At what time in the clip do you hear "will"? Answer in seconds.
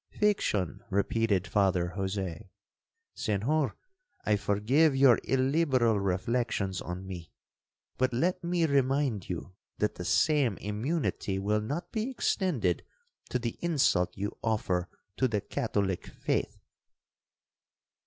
11.37-11.61